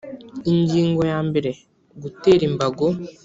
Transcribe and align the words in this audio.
ingingo 0.51 1.01
ya 1.11 1.19
mbere 1.27 1.49
gutera 2.01 2.41
imbago 2.49 2.85